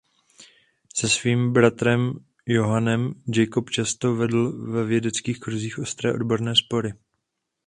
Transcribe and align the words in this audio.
Se 0.95 1.09
svým 1.09 1.53
bratrem 1.53 2.13
Johannem 2.45 3.13
Jacob 3.27 3.69
často 3.69 4.15
vedl 4.15 4.71
ve 4.71 4.85
vědeckých 4.85 5.39
kruzích 5.39 5.79
ostré 5.79 6.13
odborné 6.13 6.55
spory. 6.55 6.93